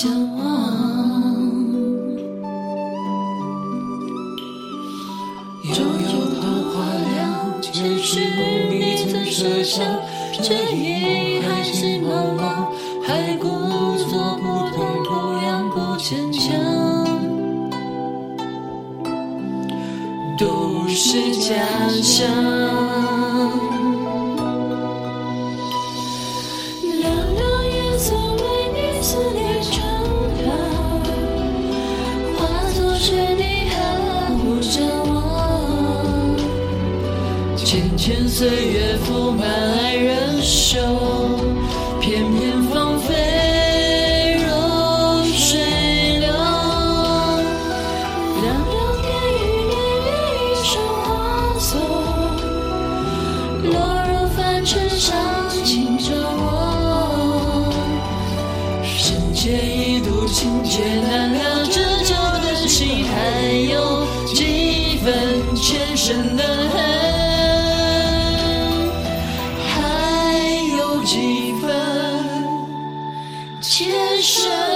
[0.00, 0.40] 向往。
[5.62, 6.72] 悠悠桃花
[7.12, 7.20] 凉，
[7.60, 8.08] 前世
[8.70, 9.84] 你曾奢想
[10.40, 12.40] 这一海尽茫茫，
[13.06, 13.44] 还故
[14.08, 15.10] 作不痛不
[15.44, 16.48] 痒不坚强，
[20.38, 21.52] 都是假
[22.00, 22.24] 象。
[37.70, 40.80] 浅浅岁月覆满爱人手，
[42.00, 44.50] 片片芳菲如
[45.32, 45.60] 水
[46.18, 46.26] 流。
[48.42, 49.06] 凉凉天
[49.38, 51.08] 雨连月一生花
[51.60, 51.70] 错，
[53.62, 55.14] 落入凡尘伤
[55.64, 57.70] 情着我。
[58.82, 63.14] 深切一度情劫难了，这旧的心还
[63.70, 64.04] 有
[64.34, 66.89] 几分前生的恨，
[73.60, 74.69] 牵手。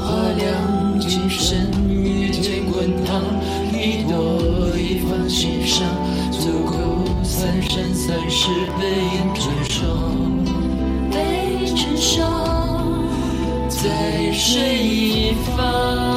[0.00, 1.56] 花凉，今生
[1.88, 3.22] 遇见滚烫，
[3.72, 5.86] 一朵一放心上，
[6.30, 6.72] 足够
[7.22, 8.48] 三生三世
[8.78, 10.44] 背影成双，
[11.10, 13.04] 背影成双，
[13.68, 16.07] 在水一方。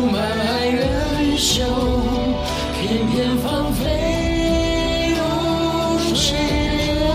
[0.00, 1.62] 满爱人手，
[2.80, 3.80] 片片芳菲
[5.10, 5.18] 如
[6.14, 7.06] 水流。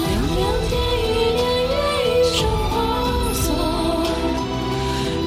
[0.00, 0.06] 凉
[0.36, 1.72] 凉天雨连月
[2.04, 2.38] 一生
[2.70, 2.72] 花
[3.42, 3.44] 错，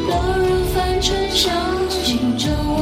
[0.07, 0.41] 落入
[0.73, 1.45] 凡尘伤
[1.89, 2.77] 情着我。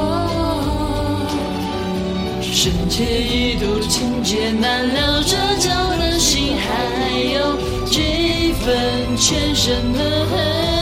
[2.42, 2.54] 深
[2.90, 6.64] 切一度情劫难了，这旧的心还
[7.34, 10.75] 有几分前生的恨。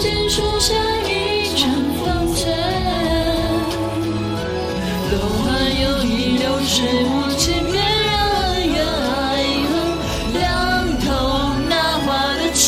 [0.00, 0.74] 间树下
[1.06, 1.70] 一场
[2.02, 2.50] 风尘，
[5.12, 5.52] 楼花
[5.82, 6.08] 有意
[6.38, 6.74] 流水
[7.04, 9.20] 无情，别让恩怨爱
[9.68, 9.72] 恨
[10.32, 10.40] 凉
[11.00, 11.06] 透
[11.68, 11.72] 那
[12.06, 12.64] 花的春。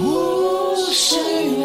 [0.00, 0.04] 无
[0.92, 1.55] 声。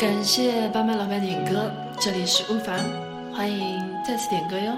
[0.00, 1.70] 感谢斑斑老板点歌，
[2.00, 2.80] 这里是乌凡，
[3.34, 4.72] 欢迎再次点歌哟。